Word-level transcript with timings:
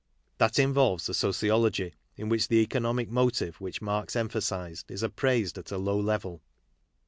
That 0.39 0.57
involves 0.57 1.07
a 1.09 1.13
sociology 1.13 1.93
in 2.17 2.27
which 2.27 2.47
the 2.47 2.55
economic 2.63 3.11
motive 3.11 3.61
which 3.61 3.83
Marx 3.83 4.15
emphasized 4.15 4.89
is 4.89 5.03
appraised 5.03 5.59
at 5.59 5.69
a 5.71 5.77
low 5.77 5.99
level. 5.99 6.41